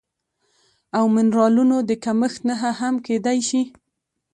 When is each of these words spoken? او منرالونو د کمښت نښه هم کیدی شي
او 0.97 1.05
منرالونو 1.15 1.77
د 1.89 1.91
کمښت 2.03 2.39
نښه 2.47 2.71
هم 2.79 2.95
کیدی 3.05 3.39
شي 3.49 3.63